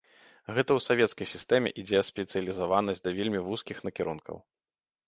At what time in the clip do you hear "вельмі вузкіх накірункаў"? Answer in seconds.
3.21-4.35